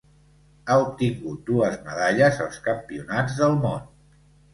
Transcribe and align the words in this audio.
Ha 0.69 0.77
obtingut 0.85 1.43
dues 1.49 1.75
medalles 1.89 2.39
als 2.47 2.57
Campionats 2.69 3.37
del 3.43 3.55
món. 3.67 3.85